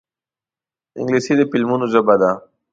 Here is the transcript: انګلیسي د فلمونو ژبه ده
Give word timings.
انګلیسي 0.99 1.33
د 1.37 1.41
فلمونو 1.51 1.85
ژبه 1.93 2.15
ده 2.21 2.31